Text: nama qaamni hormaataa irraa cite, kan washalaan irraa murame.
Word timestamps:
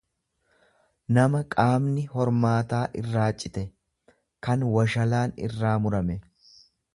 nama 1.17 1.41
qaamni 1.55 2.05
hormaataa 2.13 2.81
irraa 3.03 3.27
cite, 3.43 3.63
kan 4.49 4.67
washalaan 4.79 5.37
irraa 5.51 5.77
murame. 5.85 6.19